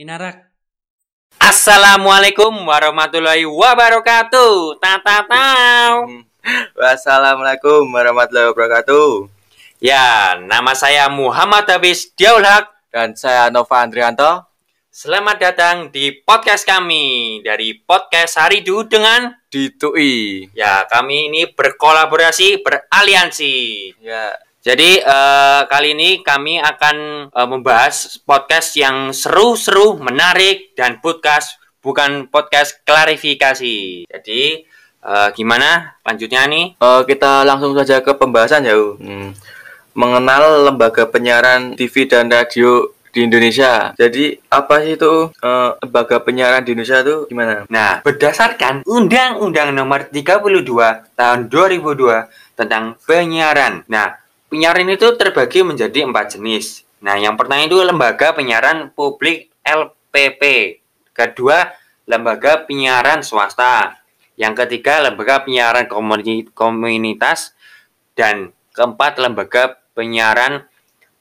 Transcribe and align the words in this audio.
Pinarak. 0.00 0.48
Assalamualaikum 1.36 2.64
warahmatullahi 2.64 3.44
wabarakatuh. 3.44 4.80
Tatatau. 4.80 6.08
Wassalamualaikum 6.72 7.84
warahmatullahi 7.92 8.48
wabarakatuh. 8.48 9.28
Ya, 9.76 10.40
nama 10.40 10.72
saya 10.72 11.12
Muhammad 11.12 11.68
Habis 11.68 12.16
Diaulhak. 12.16 12.72
Dan 12.88 13.12
saya 13.12 13.52
Nova 13.52 13.84
Andrianto. 13.84 14.48
Selamat 14.88 15.36
datang 15.36 15.92
di 15.92 16.16
podcast 16.24 16.64
kami 16.64 17.44
dari 17.44 17.76
podcast 17.76 18.40
Haridu 18.40 18.88
dengan 18.88 19.36
Ditui. 19.52 20.48
ya 20.56 20.88
kami 20.88 21.28
ini 21.28 21.44
berkolaborasi 21.52 22.64
beraliansi. 22.64 23.56
Ya, 24.00 24.32
Jadi 24.60 25.00
eh, 25.00 25.60
kali 25.64 25.96
ini 25.96 26.20
kami 26.20 26.60
akan 26.60 26.96
eh, 27.32 27.48
membahas 27.48 28.20
podcast 28.28 28.76
yang 28.76 29.08
seru-seru, 29.08 29.96
menarik 29.96 30.76
dan 30.76 31.00
podcast 31.00 31.56
bukan 31.80 32.28
podcast 32.28 32.76
klarifikasi. 32.84 34.04
Jadi 34.04 34.42
eh, 35.00 35.28
gimana 35.32 35.96
lanjutnya 36.04 36.44
nih? 36.44 36.76
eh, 36.76 37.02
kita 37.08 37.48
langsung 37.48 37.72
saja 37.72 38.04
ke 38.04 38.12
pembahasan 38.12 38.68
ya. 38.68 38.76
U. 38.76 39.00
Hmm. 39.00 39.32
Mengenal 39.96 40.68
lembaga 40.68 41.08
penyiaran 41.08 41.72
TV 41.80 42.04
dan 42.04 42.28
radio 42.28 42.84
di 43.10 43.26
Indonesia. 43.26 43.96
Jadi 43.96 44.38
apa 44.52 44.84
sih 44.84 45.00
itu 45.00 45.32
eh, 45.40 45.70
lembaga 45.80 46.20
penyiaran 46.20 46.68
di 46.68 46.76
Indonesia 46.76 47.00
itu 47.00 47.16
gimana? 47.32 47.64
Nah, 47.72 48.04
berdasarkan 48.04 48.84
Undang-Undang 48.84 49.72
Nomor 49.72 50.12
32 50.12 51.16
Tahun 51.16 51.40
2002 51.48 52.60
tentang 52.60 53.00
penyiaran. 53.08 53.88
Nah, 53.88 54.20
penyiaran 54.50 54.90
itu 54.90 55.14
terbagi 55.14 55.62
menjadi 55.62 56.04
empat 56.04 56.36
jenis. 56.36 56.82
Nah, 57.00 57.16
yang 57.16 57.38
pertama 57.38 57.64
itu 57.64 57.78
lembaga 57.80 58.34
penyiaran 58.34 58.90
publik 58.92 59.48
LPP. 59.62 60.76
Kedua, 61.14 61.70
lembaga 62.04 62.66
penyiaran 62.66 63.22
swasta. 63.22 64.02
Yang 64.34 64.66
ketiga, 64.66 65.00
lembaga 65.00 65.46
penyiaran 65.46 65.86
komuni- 65.86 66.50
komunitas. 66.52 67.54
Dan 68.12 68.52
keempat, 68.74 69.16
lembaga 69.22 69.80
penyiaran 69.94 70.66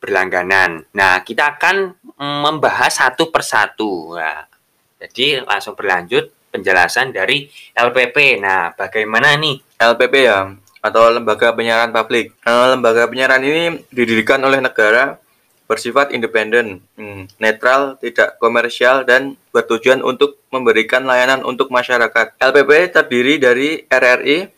berlangganan. 0.02 0.90
Nah, 0.92 1.22
kita 1.24 1.56
akan 1.56 1.96
membahas 2.20 3.00
satu 3.00 3.30
persatu. 3.30 4.18
Nah, 4.18 4.48
jadi 5.00 5.46
langsung 5.48 5.78
berlanjut 5.80 6.28
penjelasan 6.52 7.16
dari 7.16 7.48
LPP. 7.78 8.42
Nah, 8.42 8.74
bagaimana 8.76 9.38
nih? 9.38 9.62
LPP 9.80 10.14
ya 10.28 10.52
atau 10.80 11.12
lembaga 11.12 11.52
penyiaran 11.52 11.92
publik. 11.92 12.36
Eh, 12.44 12.68
lembaga 12.76 13.08
penyiaran 13.08 13.44
ini 13.44 13.84
didirikan 13.92 14.40
oleh 14.44 14.64
negara 14.64 15.20
bersifat 15.70 16.10
independen, 16.18 16.82
hmm, 16.98 17.38
netral, 17.38 17.94
tidak 18.02 18.42
komersial 18.42 19.06
dan 19.06 19.38
bertujuan 19.54 20.02
untuk 20.02 20.42
memberikan 20.50 21.06
layanan 21.06 21.46
untuk 21.46 21.70
masyarakat. 21.70 22.34
LPP 22.42 22.90
terdiri 22.90 23.38
dari 23.38 23.70
RRI, 23.86 24.50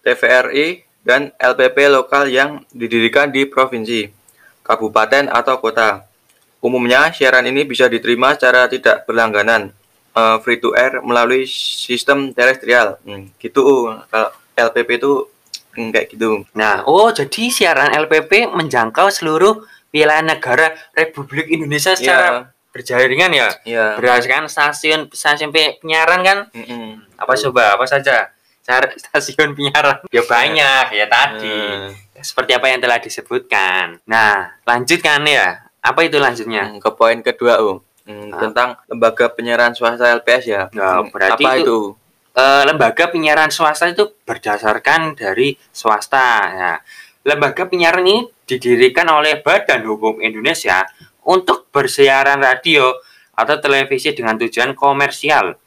TVRI, 0.00 0.80
dan 1.04 1.28
LPP 1.36 1.92
lokal 1.92 2.32
yang 2.32 2.64
didirikan 2.72 3.28
di 3.28 3.44
provinsi, 3.44 4.08
kabupaten 4.64 5.28
atau 5.28 5.60
kota. 5.60 6.08
Umumnya 6.64 7.12
siaran 7.12 7.44
ini 7.44 7.68
bisa 7.68 7.84
diterima 7.86 8.32
secara 8.32 8.64
tidak 8.64 9.04
berlangganan, 9.04 9.76
eh, 10.16 10.36
free 10.40 10.56
to 10.56 10.72
air 10.72 11.04
melalui 11.04 11.44
sistem 11.84 12.32
terestrial. 12.32 12.96
Hmm, 13.04 13.28
gitu. 13.36 13.92
Kalau 14.08 14.32
LPP 14.56 15.04
itu 15.04 15.28
kayak 15.76 16.06
gitu. 16.08 16.44
Nah, 16.52 16.82
oh 16.82 17.08
jadi 17.08 17.42
siaran 17.48 17.92
LPP 17.92 18.48
menjangkau 18.48 19.08
seluruh 19.08 19.60
wilayah 19.90 20.22
negara 20.22 20.66
Republik 20.92 21.48
Indonesia 21.48 21.92
secara 21.92 22.50
berjaringan 22.68 23.32
ya. 23.32 23.48
Iya. 23.62 23.86
Berdasarkan 23.96 24.46
stasiun 24.46 25.00
stasiun 25.08 25.48
pe- 25.48 25.80
penyiaran 25.80 26.20
kan? 26.20 26.38
Mm-mm. 26.52 27.00
Apa 27.16 27.32
coba? 27.38 27.72
Apa 27.72 27.84
saja? 27.84 28.28
Stasiun 28.60 29.54
penyiaran. 29.54 30.04
Ya 30.10 30.22
banyak 30.22 30.84
ya 30.90 31.06
tadi. 31.06 31.48
Hmm. 31.48 31.90
Seperti 32.16 32.52
apa 32.52 32.66
yang 32.66 32.80
telah 32.80 32.98
disebutkan. 32.98 34.00
Nah, 34.04 34.52
lanjutkan 34.62 35.22
ya. 35.24 35.64
Apa 35.78 36.02
itu 36.02 36.18
lanjutnya? 36.18 36.66
Hmm, 36.66 36.80
ke 36.80 36.90
poin 36.90 37.20
kedua, 37.20 37.62
Um. 37.62 37.78
Hmm, 38.02 38.30
Ah. 38.30 38.38
tentang 38.40 38.68
lembaga 38.86 39.26
penyiaran 39.28 39.72
swasta 39.72 40.06
LPS 40.12 40.44
ya. 40.46 40.62
Nah, 40.72 41.02
Hmm, 41.02 41.10
berarti 41.10 41.42
apa 41.42 41.50
itu- 41.56 41.62
itu? 41.62 41.78
Eh, 42.36 42.62
lembaga 42.68 43.08
penyiaran 43.08 43.48
swasta 43.48 43.88
itu 43.88 44.12
berdasarkan 44.28 45.16
dari 45.16 45.56
swasta. 45.72 46.28
Ya. 46.52 46.72
Lembaga 47.26 47.66
penyiaran 47.66 48.06
ini 48.06 48.28
didirikan 48.46 49.08
oleh 49.10 49.42
Badan 49.42 49.82
Hukum 49.82 50.22
Indonesia 50.22 50.86
untuk 51.26 51.66
bersiaran 51.74 52.38
radio 52.38 52.94
atau 53.34 53.56
televisi 53.58 54.14
dengan 54.14 54.38
tujuan 54.38 54.72
komersial. 54.78 55.58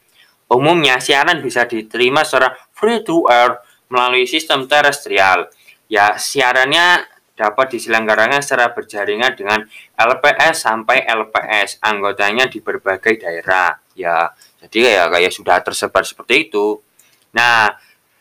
Umumnya 0.50 0.98
siaran 0.98 1.38
bisa 1.44 1.68
diterima 1.68 2.26
secara 2.26 2.56
free 2.74 3.04
to 3.06 3.28
air 3.30 3.60
melalui 3.92 4.26
sistem 4.26 4.66
terestrial. 4.66 5.46
Ya, 5.86 6.18
siarannya 6.18 7.06
dapat 7.40 7.72
diselenggarakan 7.72 8.44
secara 8.44 8.76
berjaringan 8.76 9.32
dengan 9.32 9.64
LPS 9.96 10.68
sampai 10.68 11.08
LPS 11.08 11.80
anggotanya 11.80 12.44
di 12.44 12.60
berbagai 12.60 13.16
daerah. 13.24 13.80
Ya, 13.96 14.28
jadi 14.60 14.78
kayak 14.92 15.06
kayak 15.16 15.32
sudah 15.32 15.56
tersebar 15.64 16.04
seperti 16.04 16.52
itu. 16.52 16.84
Nah, 17.32 17.72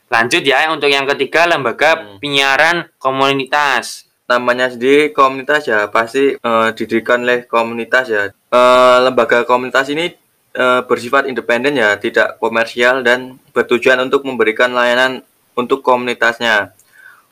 lanjut 0.07 0.39
ya 0.47 0.71
untuk 0.71 0.87
yang 0.87 1.03
ketiga 1.03 1.43
lembaga 1.51 1.99
Hmm. 1.99 2.17
penyiaran 2.23 2.87
komunitas. 2.95 4.07
Namanya 4.29 4.69
sendiri 4.71 5.11
komunitas 5.11 5.67
ya, 5.67 5.89
pasti 5.91 6.39
eh, 6.39 6.69
didirikan 6.77 7.25
oleh 7.25 7.43
komunitas 7.43 8.07
ya. 8.07 8.31
Eh, 8.31 8.97
lembaga 9.03 9.43
komunitas 9.43 9.91
ini 9.91 10.15
eh, 10.49 10.81
bersifat 10.87 11.29
independen 11.29 11.77
ya, 11.77 11.93
tidak 12.01 12.41
komersial 12.41 13.05
dan 13.05 13.37
bertujuan 13.53 14.01
untuk 14.01 14.25
memberikan 14.25 14.73
layanan 14.73 15.21
untuk 15.53 15.85
komunitasnya. 15.85 16.73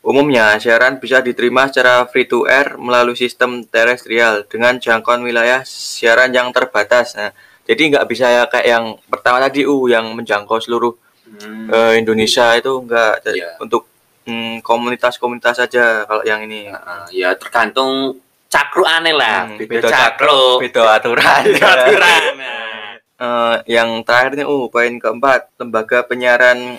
Umumnya, 0.01 0.55
siaran 0.55 0.97
bisa 0.97 1.19
diterima 1.19 1.67
secara 1.67 2.07
free 2.07 2.23
to 2.23 2.47
air 2.47 2.79
melalui 2.79 3.13
sistem 3.13 3.65
terestrial 3.67 4.47
dengan 4.47 4.79
jangkauan 4.79 5.19
wilayah 5.19 5.61
siaran 5.67 6.31
yang 6.31 6.47
terbatas. 6.55 7.17
Nah, 7.19 7.35
jadi 7.67 7.91
nggak 7.91 8.05
bisa 8.07 8.25
ya 8.25 8.43
kayak 8.47 8.67
yang 8.67 8.85
pertama 9.11 9.43
tadi 9.43 9.67
U 9.67 9.91
yang 9.91 10.15
menjangkau 10.15 10.63
seluruh 10.63 10.95
eh, 11.67 11.99
Indonesia 11.99 12.55
itu 12.55 12.71
enggak 12.79 13.19
Iya. 13.27 13.59
untuk 13.59 13.83
mm, 14.23 14.63
komunitas-komunitas 14.63 15.59
saja 15.59 16.07
kalau 16.07 16.23
yang 16.23 16.39
ini 16.43 16.71
Heeh, 16.71 17.27
ya 17.27 17.35
tergantung 17.35 18.15
cakru 18.47 18.87
aneh 18.87 19.11
lah, 19.11 19.43
Hmm, 19.43 19.59
beda, 19.59 19.83
beda 19.83 19.89
cakru, 19.91 20.63
beda 20.63 20.83
aturan 20.95 21.41
beda 21.51 21.67
aturan. 21.67 22.21
Nah. 22.39 22.55
Eh, 23.17 23.55
yang 23.73 24.05
terakhir 24.05 24.37
nih 24.37 24.45
uh 24.45 24.69
poin 24.69 24.93
keempat 25.01 25.49
lembaga 25.57 26.05
penyiaran 26.05 26.77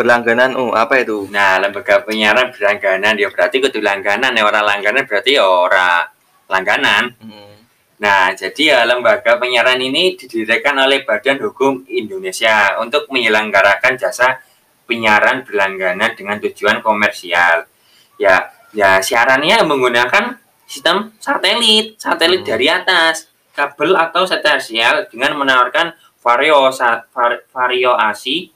berlangganan 0.00 0.56
uh 0.56 0.72
apa 0.72 1.04
itu 1.04 1.28
Nah, 1.28 1.60
lembaga 1.60 2.00
penyiaran 2.00 2.48
berlangganan 2.48 3.20
ya 3.20 3.28
berarti 3.28 3.60
kudu 3.60 3.84
langganan 3.84 4.32
ya 4.32 4.48
orang 4.48 4.64
langganan 4.64 5.04
berarti 5.04 5.36
ya 5.36 5.44
orang 5.44 6.08
langganan. 6.48 7.12
Hmm, 7.20 7.52
Nah, 8.00 8.32
jadi 8.32 8.62
ya 8.72 8.78
lembaga 8.88 9.36
penyiaran 9.36 9.76
ini 9.76 10.16
didirikan 10.16 10.72
oleh 10.80 11.04
Badan 11.04 11.36
Hukum 11.36 11.84
Indonesia 11.84 12.80
untuk 12.80 13.04
menyelenggarakan 13.12 14.00
jasa 14.00 14.40
penyiaran 14.88 15.44
berlangganan 15.44 16.16
dengan 16.16 16.40
tujuan 16.40 16.80
komersial. 16.80 17.68
Ya, 18.16 18.48
ya 18.72 19.04
siarannya 19.04 19.60
menggunakan 19.68 20.40
sistem 20.64 21.12
satelit, 21.20 22.00
satelit 22.00 22.40
Hmm. 22.40 22.50
dari 22.56 22.66
atas, 22.72 23.28
kabel 23.52 23.92
atau 23.92 24.24
terestrial 24.24 25.04
dengan 25.12 25.36
menawarkan 25.36 25.92
vario 26.24 26.72
var- 27.12 27.44
variasi 27.52 28.48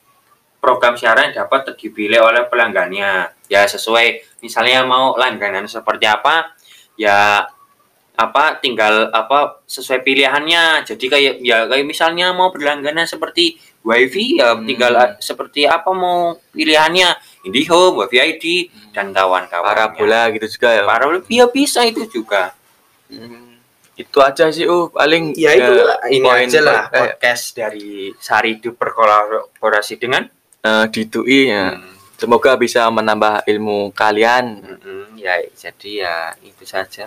program 0.64 0.96
siaran 0.96 1.28
yang 1.28 1.44
dapat 1.44 1.76
dipilih 1.76 2.24
oleh 2.24 2.48
pelanggannya. 2.48 3.36
Ya 3.52 3.68
sesuai 3.68 4.40
misalnya 4.40 4.80
mau 4.88 5.12
langganan 5.20 5.68
seperti 5.68 6.08
apa, 6.08 6.56
ya 6.96 7.44
apa 8.16 8.56
tinggal 8.62 9.12
apa 9.12 9.60
sesuai 9.68 10.00
pilihannya. 10.00 10.88
Jadi 10.88 11.04
kayak 11.04 11.34
ya 11.44 11.68
kayak 11.68 11.84
misalnya 11.84 12.32
mau 12.32 12.48
berlangganan 12.48 13.04
seperti 13.04 13.60
wifi 13.84 14.40
ya 14.40 14.56
Hmm. 14.56 14.64
tinggal 14.64 14.96
a- 14.96 15.20
seperti 15.20 15.68
apa 15.68 15.92
mau 15.92 16.40
pilihannya. 16.56 17.12
IndiHome, 17.44 18.00
wifi 18.00 18.16
ID 18.16 18.44
dan 18.96 19.12
kawan-kawan 19.12 19.68
parabola 19.68 20.32
gitu 20.32 20.48
juga 20.48 20.72
ya? 20.72 20.82
Parabola 20.88 21.20
ya 21.28 21.44
bisa 21.52 21.84
itu 21.84 22.08
juga. 22.08 22.56
Hmm, 23.12 23.60
itu 23.94 24.18
aja 24.18 24.48
sih 24.48 24.64
uh 24.64 24.88
paling 24.88 25.36
ya 25.36 25.52
itu 25.54 25.72
lah 25.76 25.98
ini 26.08 26.24
aja 26.26 26.58
lah 26.64 26.88
eh, 26.88 27.14
podcast 27.14 27.52
dari 27.54 28.10
Saridu 28.16 28.72
berkolaborasi 28.74 30.00
dengan 30.00 30.24
eh, 30.64 30.84
di 30.90 31.02
TUI 31.06 31.40
ya. 31.52 31.76
Hmm, 31.76 31.94
semoga 32.18 32.58
bisa 32.58 32.88
menambah 32.88 33.46
ilmu 33.46 33.94
kalian. 33.94 34.64
Mm-mm, 34.64 35.14
ya 35.20 35.38
jadi 35.54 35.90
ya 36.02 36.14
itu 36.42 36.66
saja. 36.66 37.06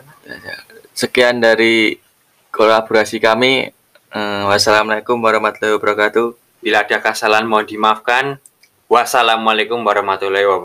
Sekian 0.95 1.43
dari 1.43 1.99
kolaborasi 2.55 3.19
kami. 3.19 3.67
Eh, 4.07 4.43
wassalamualaikum 4.47 5.19
warahmatullahi 5.19 5.75
wabarakatuh. 5.75 6.27
Bila 6.63 6.87
ada 6.87 7.03
kesalahan 7.03 7.43
mohon 7.43 7.67
dimaafkan. 7.67 8.39
Wassalamualaikum 8.87 9.83
warahmatullahi 9.83 10.47
wabarakatuh 10.47 10.55